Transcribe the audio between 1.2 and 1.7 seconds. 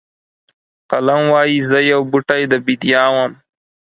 وایي